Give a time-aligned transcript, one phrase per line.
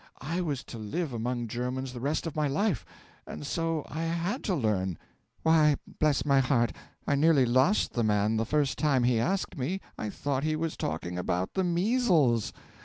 [0.19, 2.83] I was to live among Germans the rest of my life;
[3.27, 4.97] and so I had to learn.
[5.43, 6.73] Why, bless my heart!
[7.05, 10.75] I nearly lost the man the first time he asked me I thought he was
[10.75, 12.51] talking about the measles.